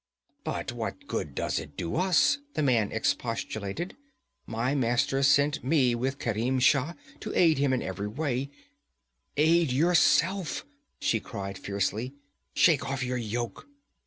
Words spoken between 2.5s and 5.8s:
the man expostulated. 'My masters sent